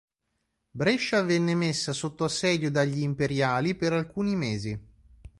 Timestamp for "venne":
1.21-1.53